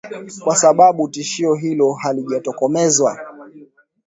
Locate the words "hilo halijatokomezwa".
1.55-3.17